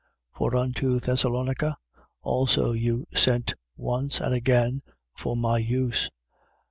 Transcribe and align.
4:16. 0.35 0.37
For 0.39 0.55
unto 0.55 0.99
Thessalonica 0.99 1.77
also 2.23 2.71
you 2.71 3.05
sent 3.13 3.53
once 3.77 4.19
and 4.19 4.33
again 4.33 4.81
for 5.15 5.37
my 5.37 5.59
use. 5.59 6.09